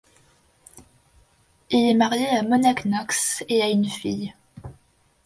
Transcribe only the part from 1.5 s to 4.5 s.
Il est marié à Mona Knox et a une fille.